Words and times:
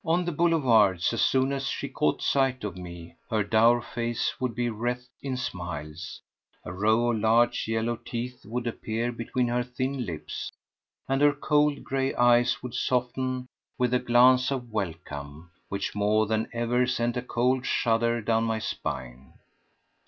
On 0.03 0.25
the 0.25 0.31
boulevards, 0.31 1.13
as 1.13 1.21
soon 1.21 1.51
as 1.53 1.67
she 1.67 1.87
caught 1.87 2.23
sight 2.23 2.63
of 2.63 2.75
me, 2.75 3.13
her 3.29 3.43
dour 3.43 3.83
face 3.83 4.33
would 4.41 4.55
be 4.55 4.67
wreathed 4.67 5.07
in 5.21 5.37
smiles, 5.37 6.19
a 6.65 6.73
row 6.73 7.11
of 7.11 7.19
large 7.19 7.67
yellow 7.67 7.95
teeth 7.97 8.41
would 8.43 8.65
appear 8.65 9.11
between 9.11 9.47
her 9.47 9.61
thin 9.61 10.07
lips, 10.07 10.51
and 11.07 11.21
her 11.21 11.33
cold, 11.33 11.83
grey 11.83 12.15
eyes 12.15 12.63
would 12.63 12.73
soften 12.73 13.45
with 13.77 13.93
a 13.93 13.99
glance 13.99 14.49
of 14.49 14.71
welcome 14.71 15.51
which 15.69 15.93
more 15.93 16.25
than 16.25 16.49
ever 16.51 16.87
sent 16.87 17.15
a 17.15 17.21
cold 17.21 17.63
shudder 17.63 18.21
down 18.23 18.43
my 18.43 18.57
spine. 18.57 19.33